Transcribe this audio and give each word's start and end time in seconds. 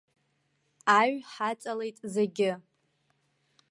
Аҩ 0.99 1.13
ҳаҵалеит 1.31 1.97
зегьы. 2.13 2.51